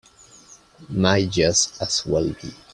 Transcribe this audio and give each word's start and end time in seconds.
Might 0.89 1.29
just 1.29 1.79
as 1.79 2.03
well 2.07 2.27
be. 2.41 2.51